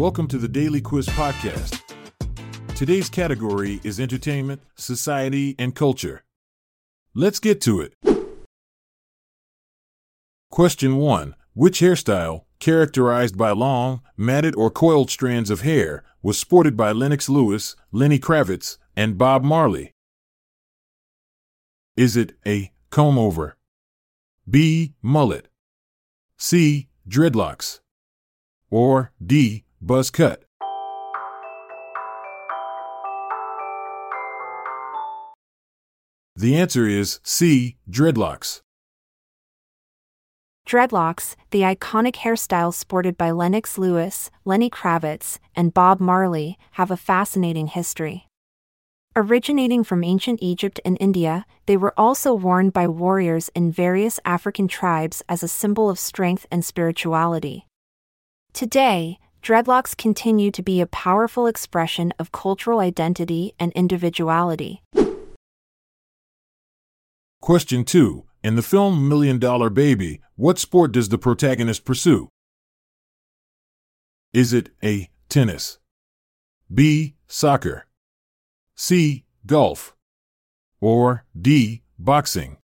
Welcome 0.00 0.28
to 0.28 0.38
the 0.38 0.48
Daily 0.48 0.80
Quiz 0.80 1.06
Podcast. 1.08 1.78
Today's 2.74 3.10
category 3.10 3.82
is 3.84 4.00
entertainment, 4.00 4.62
society, 4.74 5.54
and 5.58 5.74
culture. 5.74 6.24
Let's 7.12 7.38
get 7.38 7.60
to 7.60 7.82
it. 7.82 7.92
Question 10.50 10.96
1 10.96 11.36
Which 11.52 11.80
hairstyle, 11.80 12.46
characterized 12.60 13.36
by 13.36 13.50
long, 13.50 14.00
matted, 14.16 14.56
or 14.56 14.70
coiled 14.70 15.10
strands 15.10 15.50
of 15.50 15.60
hair, 15.60 16.02
was 16.22 16.38
sported 16.38 16.78
by 16.78 16.92
Lennox 16.92 17.28
Lewis, 17.28 17.76
Lenny 17.92 18.18
Kravitz, 18.18 18.78
and 18.96 19.18
Bob 19.18 19.44
Marley? 19.44 19.92
Is 21.94 22.16
it 22.16 22.38
A. 22.46 22.72
Comb 22.88 23.18
over? 23.18 23.58
B. 24.48 24.94
Mullet? 25.02 25.48
C. 26.38 26.88
Dreadlocks? 27.06 27.80
Or 28.70 29.12
D. 29.22 29.66
Buzz 29.82 30.10
cut? 30.10 30.42
The 36.36 36.54
answer 36.54 36.86
is 36.86 37.18
C. 37.22 37.76
Dreadlocks. 37.90 38.60
Dreadlocks, 40.68 41.34
the 41.50 41.62
iconic 41.62 42.16
hairstyle 42.16 42.74
sported 42.74 43.16
by 43.16 43.30
Lennox 43.30 43.78
Lewis, 43.78 44.30
Lenny 44.44 44.68
Kravitz, 44.68 45.38
and 45.56 45.72
Bob 45.72 45.98
Marley, 45.98 46.58
have 46.72 46.90
a 46.90 46.96
fascinating 46.98 47.68
history. 47.68 48.28
Originating 49.16 49.82
from 49.82 50.04
ancient 50.04 50.40
Egypt 50.42 50.78
and 50.84 50.98
India, 51.00 51.46
they 51.64 51.78
were 51.78 51.94
also 51.98 52.34
worn 52.34 52.68
by 52.68 52.86
warriors 52.86 53.48
in 53.54 53.72
various 53.72 54.20
African 54.26 54.68
tribes 54.68 55.22
as 55.26 55.42
a 55.42 55.48
symbol 55.48 55.88
of 55.88 55.98
strength 55.98 56.46
and 56.50 56.62
spirituality. 56.62 57.66
Today, 58.52 59.18
dreadlocks 59.42 59.96
continue 59.96 60.50
to 60.50 60.62
be 60.62 60.80
a 60.80 60.86
powerful 60.86 61.46
expression 61.46 62.12
of 62.18 62.32
cultural 62.32 62.80
identity 62.80 63.54
and 63.58 63.72
individuality. 63.72 64.82
Question 67.40 67.84
2. 67.84 68.24
In 68.42 68.56
the 68.56 68.62
film 68.62 69.08
Million 69.08 69.38
Dollar 69.38 69.70
Baby, 69.70 70.20
what 70.36 70.58
sport 70.58 70.92
does 70.92 71.08
the 71.08 71.18
protagonist 71.18 71.84
pursue? 71.84 72.28
Is 74.32 74.52
it 74.52 74.70
A. 74.84 75.10
Tennis? 75.28 75.78
B. 76.72 77.16
Soccer? 77.26 77.86
C. 78.76 79.24
Golf? 79.44 79.96
Or 80.80 81.24
D. 81.38 81.82
Boxing? 81.98 82.59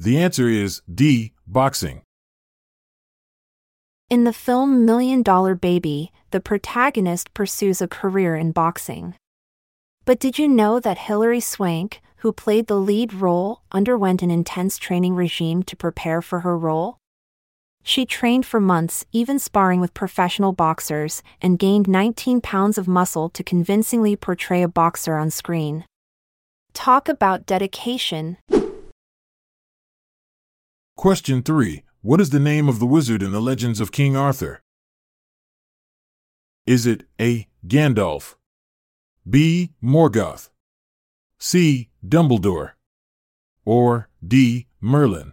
The 0.00 0.16
answer 0.16 0.48
is 0.48 0.80
D. 0.92 1.34
Boxing. 1.46 2.00
In 4.08 4.24
the 4.24 4.32
film 4.32 4.86
Million 4.86 5.22
Dollar 5.22 5.54
Baby, 5.54 6.10
the 6.30 6.40
protagonist 6.40 7.34
pursues 7.34 7.82
a 7.82 7.86
career 7.86 8.34
in 8.34 8.52
boxing. 8.52 9.14
But 10.06 10.18
did 10.18 10.38
you 10.38 10.48
know 10.48 10.80
that 10.80 10.96
Hilary 10.96 11.40
Swank, 11.40 12.00
who 12.20 12.32
played 12.32 12.66
the 12.66 12.80
lead 12.80 13.12
role, 13.12 13.60
underwent 13.72 14.22
an 14.22 14.30
intense 14.30 14.78
training 14.78 15.16
regime 15.16 15.62
to 15.64 15.76
prepare 15.76 16.22
for 16.22 16.40
her 16.40 16.56
role? 16.56 16.96
She 17.82 18.06
trained 18.06 18.46
for 18.46 18.58
months, 18.58 19.04
even 19.12 19.38
sparring 19.38 19.82
with 19.82 19.92
professional 19.92 20.54
boxers, 20.54 21.22
and 21.42 21.58
gained 21.58 21.86
19 21.86 22.40
pounds 22.40 22.78
of 22.78 22.88
muscle 22.88 23.28
to 23.28 23.44
convincingly 23.44 24.16
portray 24.16 24.62
a 24.62 24.68
boxer 24.68 25.16
on 25.16 25.28
screen. 25.30 25.84
Talk 26.72 27.06
about 27.06 27.44
dedication. 27.44 28.38
Question 30.96 31.42
3. 31.42 31.82
What 32.02 32.20
is 32.20 32.30
the 32.30 32.40
name 32.40 32.68
of 32.68 32.78
the 32.78 32.86
wizard 32.86 33.22
in 33.22 33.32
the 33.32 33.40
legends 33.40 33.80
of 33.80 33.92
King 33.92 34.16
Arthur? 34.16 34.60
Is 36.66 36.86
it 36.86 37.04
A. 37.20 37.48
Gandalf? 37.66 38.34
B. 39.28 39.72
Morgoth? 39.82 40.50
C. 41.38 41.88
Dumbledore? 42.06 42.72
Or 43.64 44.08
D. 44.26 44.66
Merlin? 44.80 45.32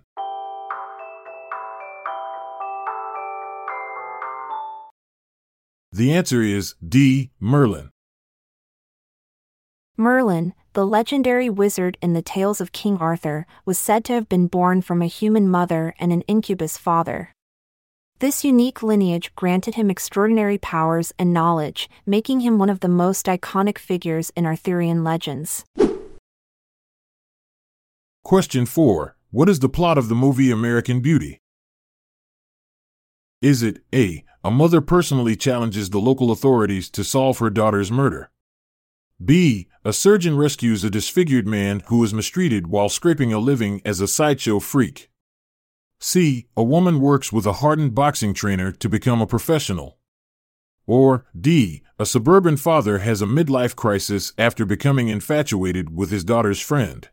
The 5.91 6.13
answer 6.13 6.41
is 6.41 6.75
D. 6.87 7.31
Merlin. 7.39 7.91
Merlin, 9.97 10.53
the 10.77 10.85
legendary 10.85 11.49
wizard 11.49 11.97
in 12.03 12.13
the 12.13 12.21
tales 12.21 12.61
of 12.61 12.71
King 12.71 12.97
Arthur, 12.97 13.47
was 13.65 13.79
said 13.79 14.05
to 14.05 14.13
have 14.13 14.29
been 14.29 14.45
born 14.45 14.79
from 14.79 15.01
a 15.01 15.07
human 15.07 15.49
mother 15.49 15.95
and 15.99 16.13
an 16.13 16.21
incubus 16.27 16.77
father. 16.77 17.33
This 18.19 18.45
unique 18.45 18.83
lineage 18.83 19.33
granted 19.35 19.73
him 19.73 19.89
extraordinary 19.89 20.59
powers 20.59 21.11
and 21.17 21.33
knowledge, 21.33 21.89
making 22.05 22.41
him 22.41 22.59
one 22.59 22.69
of 22.69 22.81
the 22.81 22.87
most 22.89 23.25
iconic 23.25 23.79
figures 23.79 24.29
in 24.35 24.45
Arthurian 24.45 25.03
legends. 25.03 25.65
Question 28.23 28.67
4. 28.67 29.15
What 29.31 29.49
is 29.49 29.57
the 29.57 29.69
plot 29.69 29.97
of 29.97 30.09
the 30.09 30.15
movie 30.15 30.51
American 30.51 30.99
Beauty? 30.99 31.39
Is 33.41 33.63
it 33.63 33.79
A. 33.95 34.23
A 34.43 34.51
mother 34.51 34.81
personally 34.81 35.35
challenges 35.35 35.89
the 35.89 35.97
local 35.97 36.29
authorities 36.29 36.87
to 36.91 37.03
solve 37.03 37.39
her 37.39 37.49
daughter's 37.49 37.91
murder? 37.91 38.29
B. 39.23 39.67
A 39.87 39.93
surgeon 39.93 40.35
rescues 40.35 40.83
a 40.83 40.89
disfigured 40.89 41.47
man 41.47 41.81
who 41.85 42.03
is 42.03 42.13
mistreated 42.13 42.67
while 42.67 42.89
scraping 42.89 43.31
a 43.31 43.39
living 43.39 43.81
as 43.85 44.01
a 44.01 44.07
sideshow 44.09 44.59
freak. 44.59 45.09
C. 46.01 46.47
A 46.57 46.61
woman 46.61 46.99
works 46.99 47.31
with 47.31 47.45
a 47.45 47.63
hardened 47.63 47.95
boxing 47.95 48.33
trainer 48.33 48.73
to 48.73 48.89
become 48.89 49.21
a 49.21 49.25
professional. 49.25 49.97
Or 50.85 51.25
D. 51.39 51.83
A 51.97 52.05
suburban 52.05 52.57
father 52.57 52.97
has 52.97 53.21
a 53.21 53.25
midlife 53.25 53.77
crisis 53.77 54.33
after 54.37 54.65
becoming 54.65 55.07
infatuated 55.07 55.95
with 55.95 56.11
his 56.11 56.25
daughter's 56.25 56.59
friend. 56.59 57.07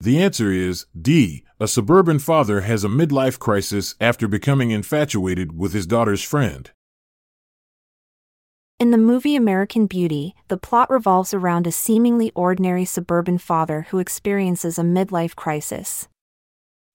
The 0.00 0.22
answer 0.22 0.50
is 0.50 0.86
D. 0.98 1.44
A 1.60 1.68
suburban 1.68 2.18
father 2.18 2.62
has 2.62 2.82
a 2.82 2.88
midlife 2.88 3.38
crisis 3.38 3.94
after 4.00 4.26
becoming 4.26 4.70
infatuated 4.70 5.54
with 5.54 5.74
his 5.74 5.86
daughter's 5.86 6.22
friend. 6.22 6.70
In 8.80 8.92
the 8.92 8.96
movie 8.96 9.34
American 9.34 9.86
Beauty, 9.86 10.36
the 10.46 10.56
plot 10.56 10.88
revolves 10.88 11.34
around 11.34 11.66
a 11.66 11.72
seemingly 11.72 12.30
ordinary 12.36 12.84
suburban 12.84 13.36
father 13.36 13.86
who 13.90 13.98
experiences 13.98 14.78
a 14.78 14.82
midlife 14.82 15.34
crisis. 15.34 16.06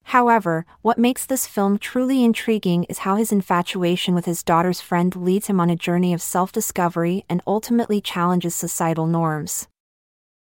However, 0.04 0.64
what 0.80 0.96
makes 0.96 1.26
this 1.26 1.46
film 1.46 1.76
truly 1.76 2.24
intriguing 2.24 2.84
is 2.84 3.00
how 3.00 3.16
his 3.16 3.32
infatuation 3.32 4.14
with 4.14 4.24
his 4.24 4.42
daughter's 4.42 4.80
friend 4.80 5.14
leads 5.14 5.48
him 5.48 5.60
on 5.60 5.68
a 5.68 5.76
journey 5.76 6.14
of 6.14 6.22
self 6.22 6.52
discovery 6.52 7.26
and 7.28 7.42
ultimately 7.46 8.00
challenges 8.00 8.54
societal 8.54 9.06
norms. 9.06 9.68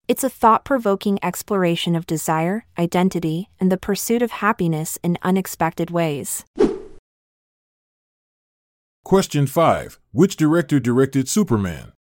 It's 0.07 0.23
a 0.23 0.31
thought 0.31 0.65
provoking 0.65 1.19
exploration 1.21 1.97
of 1.97 2.07
desire, 2.07 2.65
identity, 2.79 3.49
and 3.59 3.73
the 3.73 3.77
pursuit 3.77 4.23
of 4.23 4.31
happiness 4.31 5.01
in 5.03 5.19
unexpected 5.23 5.91
ways. 5.91 6.45
Question 9.05 9.47
5. 9.47 10.01
Which 10.13 10.35
director 10.35 10.81
directed 10.81 11.29
Superman? 11.29 11.93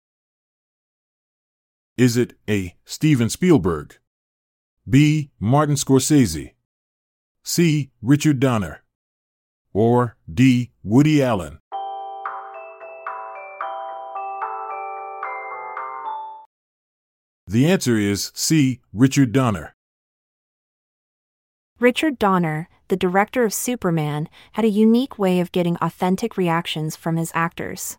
Is 1.96 2.16
it 2.16 2.34
A. 2.48 2.76
Steven 2.84 3.28
Spielberg? 3.28 3.96
B. 4.88 5.32
Martin 5.40 5.74
Scorsese? 5.74 6.52
C. 7.42 7.90
Richard 8.02 8.38
Donner? 8.38 8.84
Or 9.72 10.16
D. 10.32 10.70
Woody 10.84 11.20
Allen? 11.20 11.58
The 17.48 17.68
answer 17.68 17.96
is 17.96 18.30
C. 18.32 18.80
Richard 18.92 19.32
Donner. 19.32 19.74
Richard 21.80 22.20
Donner, 22.20 22.68
the 22.92 22.96
director 22.96 23.42
of 23.42 23.54
Superman, 23.54 24.28
had 24.52 24.66
a 24.66 24.68
unique 24.68 25.18
way 25.18 25.40
of 25.40 25.50
getting 25.50 25.78
authentic 25.80 26.36
reactions 26.36 26.94
from 26.94 27.16
his 27.16 27.32
actors. 27.34 27.96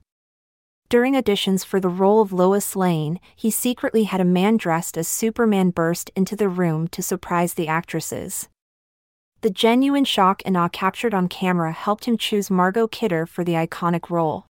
During 0.88 1.16
auditions 1.16 1.66
for 1.66 1.80
the 1.80 1.90
role 1.90 2.22
of 2.22 2.32
Lois 2.32 2.76
Lane, 2.76 3.20
he 3.36 3.50
secretly 3.50 4.04
had 4.04 4.22
a 4.22 4.36
man 4.40 4.56
dressed 4.56 4.96
as 4.96 5.08
Superman 5.08 5.72
burst 5.72 6.12
into 6.16 6.36
the 6.36 6.48
room 6.48 6.88
to 6.90 7.02
surprise 7.02 7.56
the 7.56 7.68
actresses. 7.68 8.50
The 9.42 9.50
genuine 9.50 10.06
shock 10.06 10.44
and 10.46 10.56
awe 10.56 10.70
captured 10.70 11.16
on 11.16 11.28
camera 11.28 11.72
helped 11.72 12.06
him 12.06 12.16
choose 12.16 12.52
Margot 12.52 12.88
Kidder 12.88 13.26
for 13.26 13.44
the 13.44 13.54
iconic 13.54 14.12
role. 14.12 14.46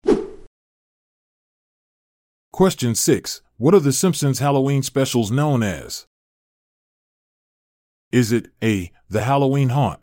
Question 2.53 2.97
6. 2.97 3.43
What 3.59 3.75
are 3.75 3.81
the 3.81 3.93
Simpsons 3.93 4.41
Halloween 4.41 4.83
specials 4.83 5.31
known 5.31 5.63
as? 5.63 6.07
Is 8.11 8.33
it 8.33 8.49
A. 8.61 8.91
The 9.09 9.23
Halloween 9.23 9.69
Haunt? 9.69 10.01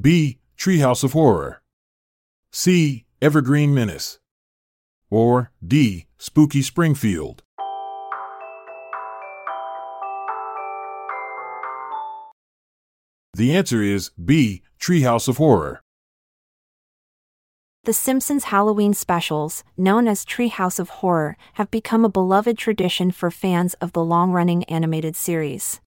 B. 0.00 0.40
Treehouse 0.58 1.04
of 1.04 1.12
Horror? 1.12 1.62
C. 2.50 3.04
Evergreen 3.22 3.72
Menace? 3.72 4.18
Or 5.08 5.52
D. 5.64 6.06
Spooky 6.18 6.62
Springfield? 6.62 7.44
The 13.34 13.54
answer 13.54 13.82
is 13.82 14.10
B. 14.22 14.62
Treehouse 14.80 15.28
of 15.28 15.36
Horror. 15.36 15.80
The 17.84 17.92
Simpsons 17.92 18.44
Halloween 18.44 18.94
specials, 18.94 19.62
known 19.76 20.08
as 20.08 20.24
Treehouse 20.24 20.80
of 20.80 20.88
Horror, 20.88 21.36
have 21.52 21.70
become 21.70 22.04
a 22.04 22.08
beloved 22.08 22.58
tradition 22.58 23.12
for 23.12 23.30
fans 23.30 23.74
of 23.74 23.92
the 23.92 24.04
long 24.04 24.32
running 24.32 24.64
animated 24.64 25.14
series. 25.14 25.80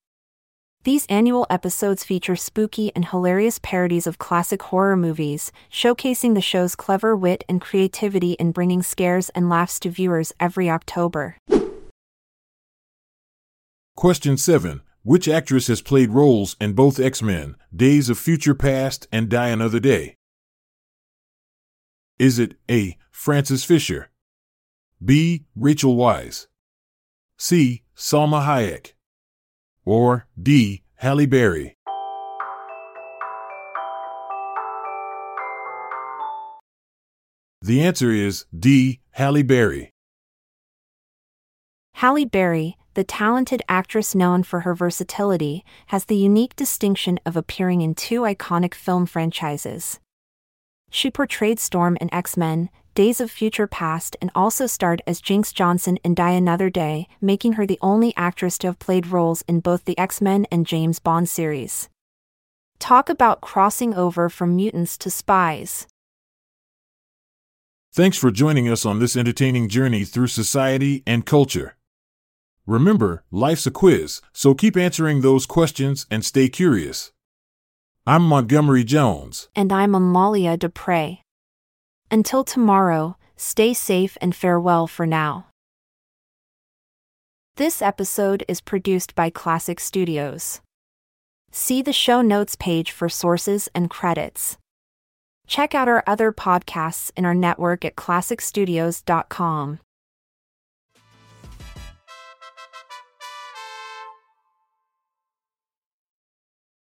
These 0.88 1.06
annual 1.07 1.45
episodes 1.50 2.06
feature 2.06 2.38
spooky 2.38 2.94
and 2.95 3.04
hilarious 3.04 3.60
parodies 3.62 4.07
of 4.07 4.19
classic 4.19 4.63
horror 4.63 4.95
movies, 4.95 5.51
showcasing 5.69 6.34
the 6.34 6.39
show's 6.39 6.75
clever 6.75 7.13
wit 7.13 7.44
and 7.50 7.60
creativity 7.60 8.38
in 8.39 8.54
bringing 8.54 8.81
scares 8.81 9.28
and 9.36 9.50
laughs 9.50 9.81
to 9.81 9.89
viewers 9.89 10.31
every 10.39 10.69
October. 10.69 11.36
Question 13.98 14.38
7. 14.38 14.80
Which 15.04 15.28
actress 15.28 15.68
has 15.68 15.81
played 15.81 16.12
roles 16.12 16.56
in 16.62 16.72
both 16.72 17.01
X 17.01 17.22
Men, 17.22 17.57
Days 17.75 18.10
of 18.10 18.18
Future 18.18 18.56
Past 18.56 19.10
and 19.12 19.28
Die 19.28 19.50
Another 19.50 19.81
Day? 19.81 20.16
Is 22.18 22.40
it 22.40 22.54
A. 22.72 22.95
Frances 23.12 23.66
Fisher? 23.66 24.10
B. 25.04 25.48
Rachel 25.54 25.98
Weisz? 25.98 26.48
C. 27.38 27.83
Salma 27.94 28.45
Hayek? 28.45 28.94
Or 29.88 30.28
D. 30.38 30.81
Halle 30.95 31.25
Berry? 31.28 31.78
The 37.62 37.81
answer 37.81 38.12
is 38.12 38.44
D. 38.54 39.00
Halle 39.12 39.44
Berry. 39.44 39.92
Halle 41.94 42.25
Berry, 42.25 42.75
the 42.95 43.06
talented 43.06 43.62
actress 43.69 44.13
known 44.13 44.44
for 44.44 44.60
her 44.60 44.75
versatility, 44.75 45.63
has 45.86 46.04
the 46.04 46.18
unique 46.18 46.57
distinction 46.57 47.18
of 47.25 47.38
appearing 47.38 47.80
in 47.80 47.95
two 47.95 48.24
iconic 48.24 48.74
film 48.74 49.06
franchises. 49.06 50.01
She 50.90 51.10
portrayed 51.10 51.62
Storm 51.62 51.98
in 52.01 52.13
X 52.13 52.36
Men, 52.36 52.69
Days 52.97 53.21
of 53.21 53.29
Future 53.29 53.67
Past, 53.67 54.17
and 54.19 54.31
also 54.33 54.65
starred 54.65 55.03
as 55.05 55.21
Jinx 55.21 55.53
Johnson 55.53 55.97
in 55.97 56.15
Die 56.15 56.31
Another 56.31 56.71
Day, 56.71 57.07
making 57.21 57.53
her 57.53 57.67
the 57.67 57.77
only 57.79 58.11
actress 58.17 58.57
to 58.57 58.65
have 58.65 58.79
played 58.79 59.05
roles 59.05 59.44
in 59.44 59.59
both 59.59 59.85
the 59.85 59.95
X 59.99 60.19
Men 60.19 60.47
and 60.51 60.65
James 60.65 60.97
Bond 60.97 61.29
series. 61.29 61.89
Talk 62.79 63.07
about 63.07 63.39
crossing 63.39 63.94
over 63.94 64.29
from 64.29 64.55
mutants 64.55 64.97
to 64.97 65.11
spies. 65.11 65.85
Thanks 67.94 68.17
for 68.17 68.31
joining 68.31 68.67
us 68.67 68.83
on 68.83 68.97
this 68.97 69.15
entertaining 69.15 69.69
journey 69.69 70.03
through 70.03 70.25
society 70.25 71.03
and 71.05 71.23
culture. 71.23 71.77
Remember, 72.65 73.23
life's 73.29 73.67
a 73.67 73.71
quiz, 73.71 74.21
so 74.33 74.55
keep 74.55 74.75
answering 74.75 75.21
those 75.21 75.45
questions 75.45 76.07
and 76.09 76.25
stay 76.25 76.49
curious. 76.49 77.11
I'm 78.07 78.23
Montgomery 78.23 78.83
Jones. 78.83 79.49
And 79.55 79.71
I'm 79.71 79.94
Amalia 79.94 80.57
Dupre. 80.57 81.19
Until 82.09 82.44
tomorrow, 82.44 83.18
stay 83.36 83.74
safe 83.74 84.18
and 84.21 84.36
farewell 84.36 84.88
for 84.88 85.06
now. 85.06 85.48
This 87.57 87.81
episode 87.81 88.45
is 88.48 88.62
produced 88.62 89.15
by 89.15 89.30
Klassic 89.30 89.80
Studios. 89.80 90.62
See 91.51 91.81
the 91.81 91.94
show 91.94 92.21
notes 92.21 92.56
page 92.56 92.92
for 92.92 93.09
sources 93.09 93.68
and 93.74 93.89
credits. 93.89 94.57
Check 95.48 95.74
out 95.74 95.88
our 95.88 96.04
other 96.06 96.31
podcasts 96.31 97.12
in 97.15 97.25
our 97.25 97.33
network 97.33 97.83
at 97.83 97.95
klassicstudios.com. 97.95 99.80